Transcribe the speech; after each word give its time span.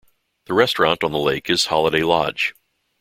The 0.47 0.55
restaurant 0.55 1.03
on 1.03 1.11
the 1.11 1.19
lake 1.19 1.47
is 1.47 1.67
Holiday 1.67 2.01
Lodge. 2.01 2.55